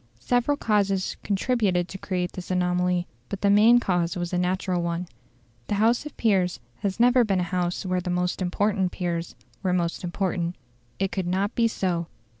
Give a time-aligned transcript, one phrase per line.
[0.19, 5.07] Several causes contributed to create this anomaly, but the main cause was a natural one.
[5.67, 9.73] The House of Peers has never been a House where the most important peers were
[9.73, 10.55] most important.
[10.97, 12.07] It could not be so.